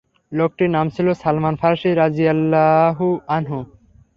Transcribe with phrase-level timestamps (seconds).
[0.31, 3.07] লোকটির নাম ছিল সালমান ফার্সী রাযিয়াল্লাহু
[3.27, 3.59] আনহু।